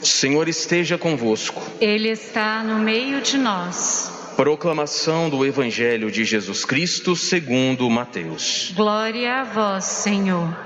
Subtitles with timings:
[0.00, 1.60] O Senhor esteja convosco.
[1.80, 4.12] Ele está no meio de nós.
[4.36, 8.72] Proclamação do Evangelho de Jesus Cristo segundo Mateus.
[8.76, 10.56] Glória a vós, Senhor.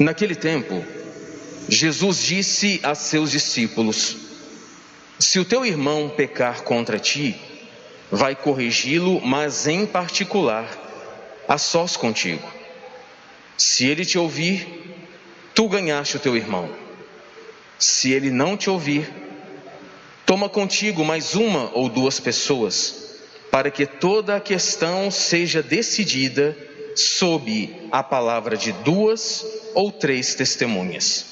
[0.00, 0.84] Naquele tempo,
[1.68, 4.16] Jesus disse a seus discípulos:
[5.20, 7.40] Se o teu irmão pecar contra ti,
[8.10, 10.66] vai corrigi-lo, mas em particular,
[11.46, 12.50] a sós contigo.
[13.56, 14.91] Se ele te ouvir,
[15.54, 16.70] tu ganhaste o teu irmão.
[17.78, 19.10] Se ele não te ouvir,
[20.24, 23.18] toma contigo mais uma ou duas pessoas,
[23.50, 26.56] para que toda a questão seja decidida
[26.94, 29.44] sob a palavra de duas
[29.74, 31.26] ou três testemunhas.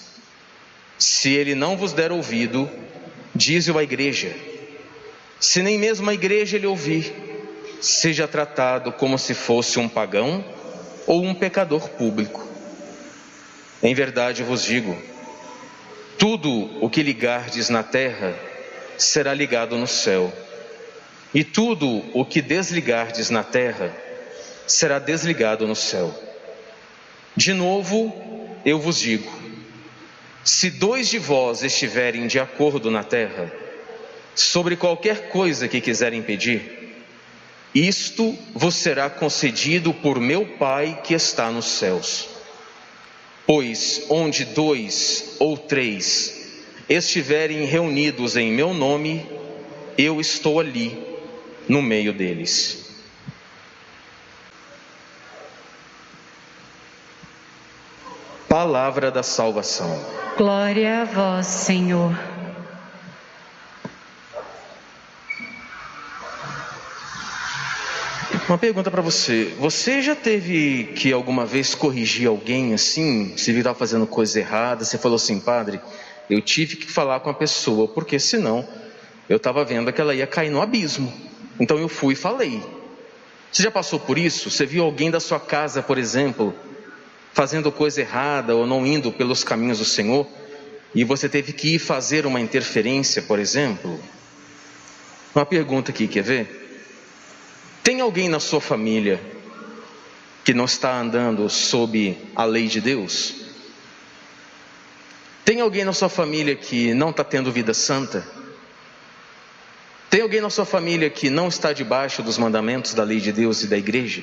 [0.99, 2.69] Se ele não vos der ouvido,
[3.35, 4.35] dize-o à igreja.
[5.39, 7.15] Se nem mesmo a igreja ele ouvir,
[7.81, 10.45] seja tratado como se fosse um pagão
[11.07, 12.50] ou um pecador público.
[13.83, 14.97] Em verdade vos digo:
[16.19, 18.35] tudo o que ligardes na terra
[18.99, 20.33] será ligado no céu,
[21.33, 23.91] e tudo o que desligardes na terra
[24.67, 26.15] será desligado no céu.
[27.35, 28.15] De novo,
[28.65, 29.31] eu vos digo:
[30.45, 33.51] se dois de vós estiverem de acordo na terra,
[34.35, 36.95] sobre qualquer coisa que quiserem pedir,
[37.75, 42.30] isto vos será concedido por meu Pai que está nos céus.
[43.53, 46.53] Pois onde dois ou três
[46.89, 49.29] estiverem reunidos em meu nome,
[49.99, 50.97] eu estou ali
[51.69, 52.95] no meio deles.
[58.49, 60.01] Palavra da salvação.
[60.37, 62.30] Glória a vós, Senhor.
[68.51, 69.55] Uma pergunta para você.
[69.61, 73.33] Você já teve que alguma vez corrigir alguém assim?
[73.37, 75.81] Se virar fazendo coisa errada, você falou assim, padre,
[76.29, 78.67] eu tive que falar com a pessoa, porque senão
[79.29, 81.13] eu estava vendo que ela ia cair no abismo.
[81.61, 82.61] Então eu fui e falei.
[83.53, 84.51] Você já passou por isso?
[84.51, 86.53] Você viu alguém da sua casa, por exemplo,
[87.33, 90.27] fazendo coisa errada ou não indo pelos caminhos do Senhor?
[90.93, 94.01] E você teve que ir fazer uma interferência, por exemplo?
[95.33, 96.60] Uma pergunta aqui, quer ver?
[97.83, 99.21] Tem alguém na sua família
[100.45, 103.35] que não está andando sob a lei de Deus?
[105.45, 108.27] Tem alguém na sua família que não está tendo vida santa?
[110.11, 113.63] Tem alguém na sua família que não está debaixo dos mandamentos da lei de Deus
[113.63, 114.23] e da igreja?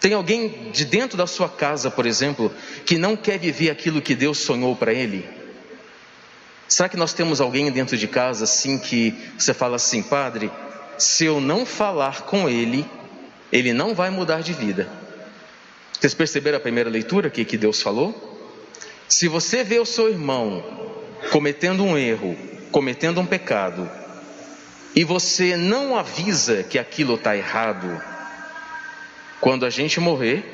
[0.00, 2.50] Tem alguém de dentro da sua casa, por exemplo,
[2.86, 5.28] que não quer viver aquilo que Deus sonhou para ele?
[6.66, 10.50] Será que nós temos alguém dentro de casa assim que você fala assim, padre,
[11.02, 12.86] se eu não falar com ele,
[13.50, 14.88] ele não vai mudar de vida.
[15.92, 18.38] Vocês perceberam a primeira leitura que, que Deus falou?
[19.08, 20.62] Se você vê o seu irmão
[21.32, 22.36] cometendo um erro,
[22.70, 23.90] cometendo um pecado,
[24.94, 28.00] e você não avisa que aquilo está errado,
[29.40, 30.44] quando a gente morrer,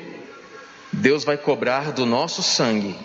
[0.91, 2.95] Deus vai cobrar do nosso sangue.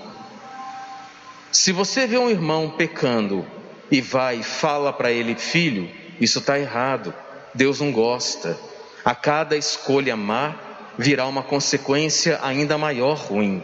[1.51, 3.45] Se você vê um irmão pecando
[3.91, 7.13] e vai e fala para ele, filho, isso está errado,
[7.55, 8.59] Deus não gosta.
[9.05, 10.55] A cada escolha má
[10.99, 13.63] virá uma consequência ainda maior ruim.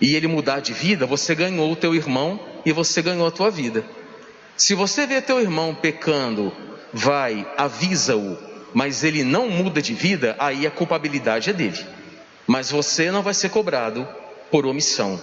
[0.00, 3.50] E ele mudar de vida, você ganhou o teu irmão e você ganhou a tua
[3.50, 3.84] vida.
[4.56, 6.52] Se você vê teu irmão pecando,
[6.92, 8.38] vai, avisa-o,
[8.74, 11.84] mas ele não muda de vida, aí a culpabilidade é dele.
[12.46, 14.06] Mas você não vai ser cobrado
[14.50, 15.20] por omissão.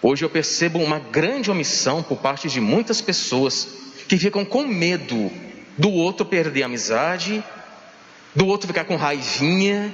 [0.00, 3.68] Hoje eu percebo uma grande omissão por parte de muitas pessoas
[4.08, 5.30] que ficam com medo
[5.76, 7.44] do outro perder a amizade,
[8.34, 9.92] do outro ficar com raivinha,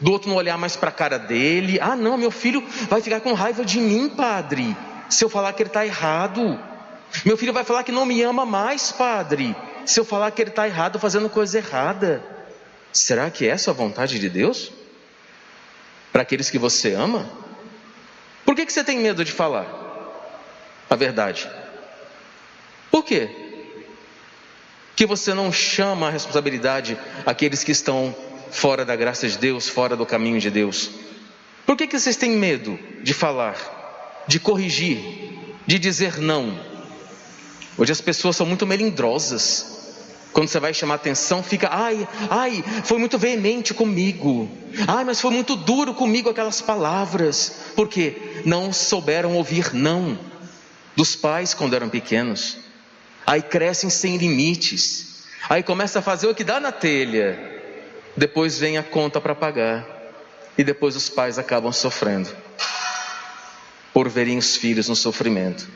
[0.00, 1.78] do outro não olhar mais para a cara dele.
[1.80, 4.76] Ah, não, meu filho vai ficar com raiva de mim, padre,
[5.08, 6.58] se eu falar que ele está errado.
[7.24, 9.56] Meu filho vai falar que não me ama mais, padre,
[9.86, 12.22] se eu falar que ele está errado, fazendo coisa errada.
[12.92, 14.70] Será que essa é a vontade de Deus?
[16.12, 17.28] Para aqueles que você ama?
[18.44, 19.66] Por que, que você tem medo de falar
[20.88, 21.50] a verdade?
[22.90, 23.47] Por quê?
[24.98, 28.12] Que você não chama a responsabilidade aqueles que estão
[28.50, 30.90] fora da graça de Deus, fora do caminho de Deus?
[31.64, 34.98] Por que, que vocês têm medo de falar, de corrigir,
[35.64, 36.58] de dizer não?
[37.76, 39.94] Hoje as pessoas são muito melindrosas.
[40.32, 44.50] Quando você vai chamar atenção, fica, ai, ai, foi muito veemente comigo.
[44.88, 47.70] Ai, mas foi muito duro comigo aquelas palavras.
[47.76, 50.18] Porque não souberam ouvir não
[50.96, 52.66] dos pais quando eram pequenos
[53.28, 57.38] aí crescem sem limites, aí começa a fazer o que dá na telha,
[58.16, 59.86] depois vem a conta para pagar,
[60.56, 62.34] e depois os pais acabam sofrendo.
[63.92, 65.68] por verem os filhos no sofrimento.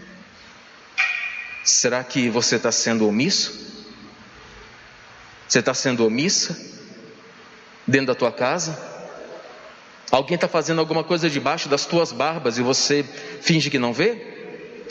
[1.62, 3.52] Será que você está sendo omisso?
[5.48, 6.56] Você está sendo omissa?
[7.86, 8.78] Dentro da tua casa?
[10.10, 13.04] Alguém está fazendo alguma coisa debaixo das tuas barbas e você
[13.40, 14.31] finge que não vê?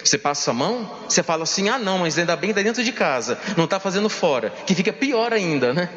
[0.03, 2.91] Você passa a mão, você fala assim: ah, não, mas ainda bem está dentro de
[2.91, 5.89] casa, não está fazendo fora, que fica pior ainda, né?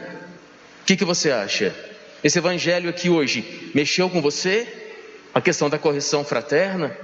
[0.82, 1.74] O que, que você acha?
[2.22, 4.66] Esse evangelho aqui hoje mexeu com você?
[5.32, 6.96] A questão da correção fraterna?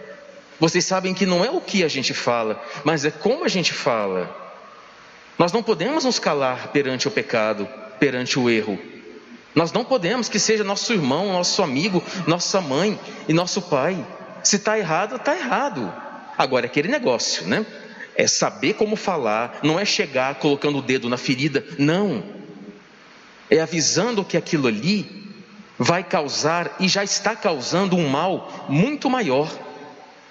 [0.58, 3.72] Vocês sabem que não é o que a gente fala, mas é como a gente
[3.72, 4.36] fala.
[5.38, 7.66] Nós não podemos nos calar perante o pecado,
[7.98, 8.78] perante o erro.
[9.54, 14.06] Nós não podemos que seja nosso irmão, nosso amigo, nossa mãe e nosso pai.
[14.43, 15.93] Se está errado, está errado.
[16.40, 17.66] Agora, é aquele negócio, né?
[18.16, 22.25] É saber como falar, não é chegar colocando o dedo na ferida, não.
[23.50, 25.06] É avisando que aquilo ali
[25.78, 29.52] vai causar e já está causando um mal muito maior.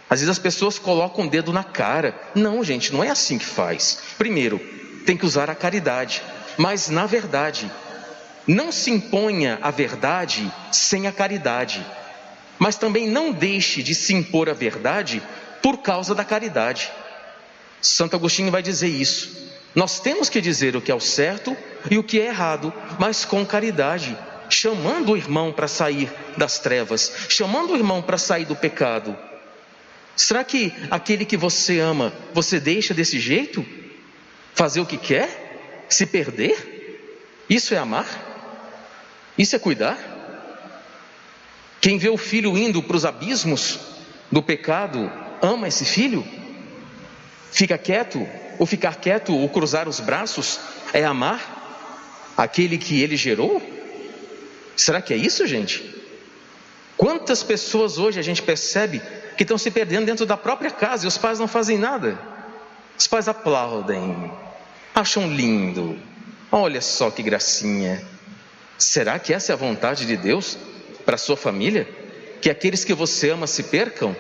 [0.10, 2.20] Às vezes as pessoas colocam o dedo na cara.
[2.34, 4.02] Não, gente, não é assim que faz.
[4.18, 4.58] Primeiro,
[5.06, 6.24] tem que usar a caridade.
[6.58, 7.72] Mas, na verdade,
[8.48, 11.86] não se imponha a verdade sem a caridade.
[12.58, 15.22] Mas também não deixe de se impor a verdade
[15.62, 16.92] por causa da caridade.
[17.82, 19.50] Santo Agostinho vai dizer isso.
[19.76, 21.56] Nós temos que dizer o que é o certo
[21.90, 24.18] e o que é errado, mas com caridade,
[24.50, 29.16] chamando o irmão para sair das trevas, chamando o irmão para sair do pecado.
[30.16, 33.66] Será que aquele que você ama, você deixa desse jeito?
[34.54, 35.86] Fazer o que quer?
[35.88, 37.46] Se perder?
[37.50, 38.08] Isso é amar?
[39.38, 39.98] Isso é cuidar?
[41.80, 43.80] Quem vê o filho indo para os abismos
[44.30, 45.10] do pecado,
[45.42, 46.26] ama esse filho?
[47.52, 48.28] Fica quieto?
[48.58, 50.60] Ou ficar quieto ou cruzar os braços
[50.94, 53.62] é amar aquele que ele gerou?
[54.76, 55.98] Será que é isso, gente?
[56.98, 59.02] Quantas pessoas hoje a gente percebe
[59.38, 62.20] que estão se perdendo dentro da própria casa e os pais não fazem nada?
[62.98, 64.32] Os pais aplaudem,
[64.94, 65.98] acham lindo.
[66.52, 68.04] Olha só que gracinha.
[68.78, 70.58] Será que essa é a vontade de Deus
[71.06, 71.88] para sua família?
[72.42, 74.16] Que aqueles que você ama se percam?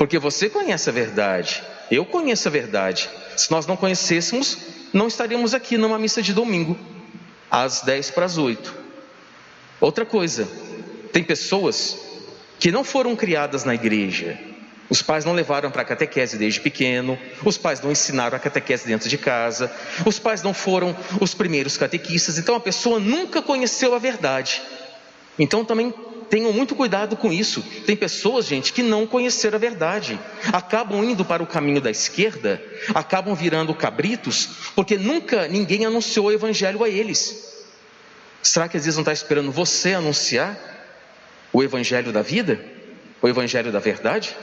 [0.00, 3.10] Porque você conhece a verdade, eu conheço a verdade.
[3.36, 4.56] Se nós não conhecêssemos,
[4.94, 6.74] não estaríamos aqui numa missa de domingo,
[7.50, 8.74] às 10 para as 8.
[9.78, 10.48] Outra coisa,
[11.12, 11.98] tem pessoas
[12.58, 14.38] que não foram criadas na igreja,
[14.88, 18.86] os pais não levaram para a catequese desde pequeno, os pais não ensinaram a catequese
[18.86, 19.70] dentro de casa,
[20.06, 24.62] os pais não foram os primeiros catequistas, então a pessoa nunca conheceu a verdade.
[25.38, 25.92] Então também
[26.30, 27.60] tenham muito cuidado com isso.
[27.84, 30.18] Tem pessoas, gente, que não conheceram a verdade,
[30.52, 32.62] acabam indo para o caminho da esquerda,
[32.94, 37.66] acabam virando cabritos, porque nunca ninguém anunciou o evangelho a eles.
[38.42, 40.56] Será que às vezes não está esperando você anunciar
[41.52, 42.64] o evangelho da vida?
[43.20, 44.34] O evangelho da verdade?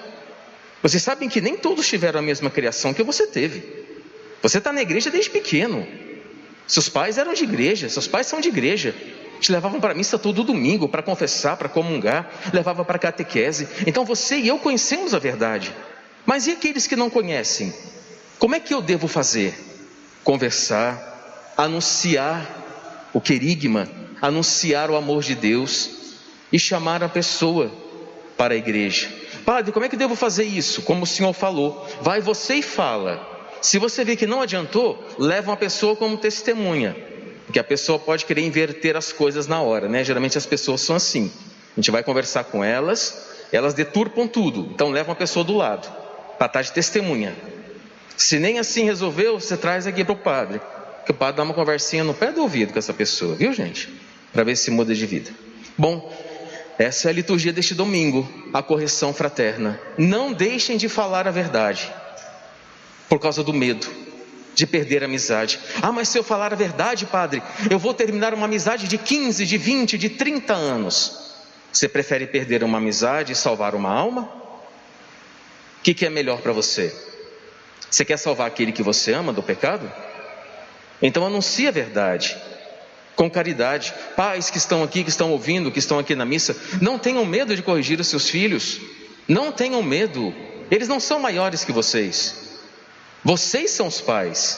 [0.84, 3.64] Vocês sabem que nem todos tiveram a mesma criação que você teve.
[4.42, 5.88] Você está na igreja desde pequeno.
[6.68, 8.94] Seus pais eram de igreja, seus pais são de igreja.
[9.40, 13.68] Te levavam para a missa todo domingo, para confessar, para comungar, levava para catequese.
[13.86, 15.74] Então você e eu conhecemos a verdade.
[16.26, 17.74] Mas e aqueles que não conhecem?
[18.40, 19.54] Como é que eu devo fazer?
[20.24, 23.88] Conversar, anunciar o querigma,
[24.22, 25.90] anunciar o amor de Deus
[26.52, 27.72] e chamar a pessoa
[28.38, 29.10] para a igreja.
[29.46, 30.82] Padre, como é que devo fazer isso?
[30.82, 33.36] Como o senhor falou, vai você e fala.
[33.62, 36.96] Se você vê que não adiantou, leva uma pessoa como testemunha,
[37.48, 40.04] porque a pessoa pode querer inverter as coisas na hora, né?
[40.04, 41.32] Geralmente as pessoas são assim.
[41.72, 44.70] A gente vai conversar com elas, elas deturpam tudo.
[44.74, 45.90] Então leva uma pessoa do lado,
[46.38, 47.34] para estar de testemunha.
[48.18, 50.60] Se nem assim resolveu, você traz aqui para o padre.
[51.06, 53.88] Que o padre dá uma conversinha no pé do ouvido com essa pessoa, viu gente?
[54.34, 55.32] Para ver se muda de vida.
[55.78, 56.14] Bom,
[56.78, 59.80] essa é a liturgia deste domingo, a correção fraterna.
[59.98, 61.90] Não deixem de falar a verdade,
[63.08, 63.88] por causa do medo
[64.58, 65.60] de perder a amizade.
[65.84, 69.46] Ah, mas se eu falar a verdade, padre, eu vou terminar uma amizade de 15,
[69.46, 71.36] de 20, de 30 anos.
[71.72, 74.24] Você prefere perder uma amizade e salvar uma alma?
[74.24, 76.92] O que, que é melhor para você?
[77.88, 79.92] Você quer salvar aquele que você ama do pecado?
[81.00, 82.36] Então anuncie a verdade
[83.16, 83.94] com caridade.
[84.16, 87.56] Pais que estão aqui, que estão ouvindo, que estão aqui na missa, não tenham medo
[87.56, 88.82] de corrigir os seus filhos.
[89.28, 90.34] Não tenham medo.
[90.72, 92.47] Eles não são maiores que vocês.
[93.28, 94.58] Vocês são os pais.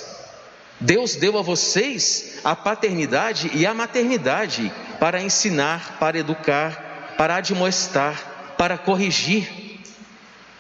[0.80, 8.54] Deus deu a vocês a paternidade e a maternidade para ensinar, para educar, para admoestar,
[8.60, 9.50] para corrigir.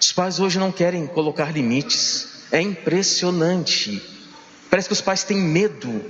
[0.01, 2.48] Os pais hoje não querem colocar limites.
[2.51, 4.01] É impressionante.
[4.72, 6.04] Parece que os pais têm medo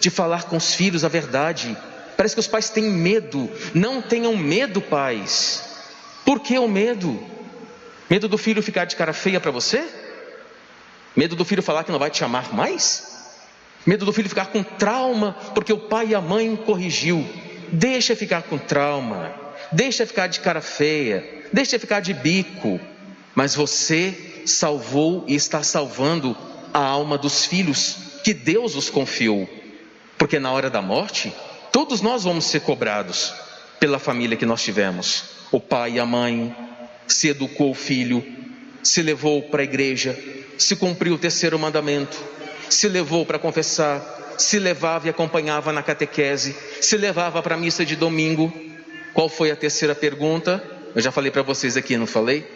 [0.00, 1.78] de falar com os filhos a verdade.
[2.16, 3.48] Parece que os pais têm medo.
[3.72, 5.62] Não tenham medo, pais.
[6.24, 7.16] Por que o medo?
[8.10, 9.97] Medo do filho ficar de cara feia para você?
[11.16, 13.18] Medo do filho falar que não vai te amar mais?
[13.86, 17.26] Medo do filho ficar com trauma porque o pai e a mãe corrigiu?
[17.72, 19.34] Deixa ficar com trauma.
[19.72, 21.44] Deixa ficar de cara feia.
[21.52, 22.80] Deixa ficar de bico.
[23.34, 26.36] Mas você salvou e está salvando
[26.72, 29.48] a alma dos filhos que Deus os confiou.
[30.16, 31.32] Porque na hora da morte,
[31.72, 33.32] todos nós vamos ser cobrados
[33.78, 35.24] pela família que nós tivemos.
[35.52, 36.54] O pai e a mãe,
[37.06, 38.24] se educou o filho,
[38.82, 40.18] se levou para a igreja,
[40.58, 42.18] se cumpriu o terceiro mandamento,
[42.68, 47.84] se levou para confessar, se levava e acompanhava na catequese, se levava para a missa
[47.84, 48.52] de domingo.
[49.14, 50.62] Qual foi a terceira pergunta?
[50.94, 52.46] Eu já falei para vocês aqui, não falei?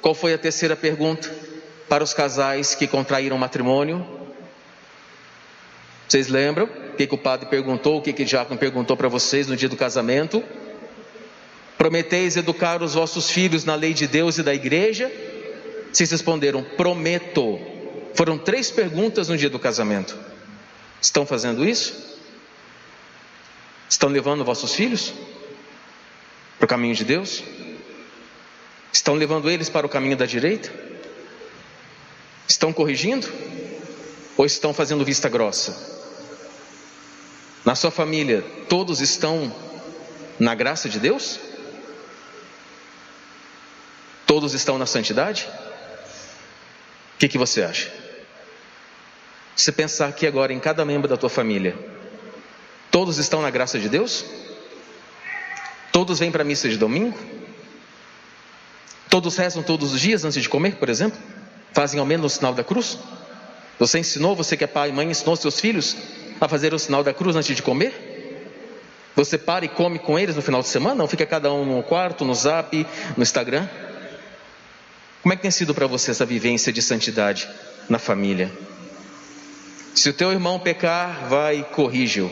[0.00, 1.30] Qual foi a terceira pergunta
[1.88, 4.06] para os casais que contraíram matrimônio?
[6.08, 6.64] Vocês lembram?
[6.64, 7.98] O que, que o padre perguntou?
[7.98, 10.42] O que, que o diácono perguntou para vocês no dia do casamento?
[11.78, 15.10] Prometeis educar os vossos filhos na lei de Deus e da igreja?
[15.92, 17.58] Vocês responderam: Prometo.
[18.14, 20.16] Foram três perguntas no dia do casamento.
[21.00, 22.18] Estão fazendo isso?
[23.88, 25.12] Estão levando vossos filhos
[26.58, 27.42] para o caminho de Deus?
[28.92, 30.70] Estão levando eles para o caminho da direita?
[32.46, 33.26] Estão corrigindo?
[34.36, 35.98] Ou estão fazendo vista grossa?
[37.64, 39.54] Na sua família, todos estão
[40.38, 41.38] na graça de Deus?
[44.26, 45.48] Todos estão na santidade?
[47.20, 47.92] O que, que você acha?
[49.54, 51.76] Se pensar aqui agora em cada membro da tua família,
[52.90, 54.24] todos estão na graça de Deus?
[55.92, 57.18] Todos vêm para a missa de domingo?
[59.10, 61.20] Todos rezam todos os dias antes de comer, por exemplo?
[61.74, 62.96] Fazem ao menos o sinal da cruz?
[63.78, 65.94] Você ensinou, você que é pai e mãe, ensinou seus filhos
[66.40, 68.72] a fazer o sinal da cruz antes de comer?
[69.14, 70.94] Você para e come com eles no final de semana?
[70.94, 72.74] Não fica cada um no quarto, no zap,
[73.14, 73.68] no Instagram?
[75.22, 77.48] Como é que tem sido para você essa vivência de santidade
[77.88, 78.50] na família?
[79.94, 82.30] Se o teu irmão pecar, vai e corrige-o,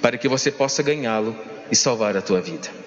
[0.00, 1.36] para que você possa ganhá-lo
[1.70, 2.85] e salvar a tua vida.